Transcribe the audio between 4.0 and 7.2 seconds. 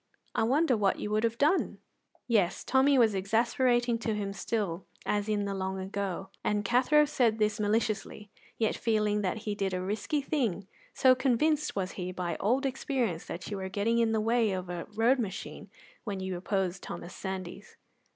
him still as in the long ago, and Cathro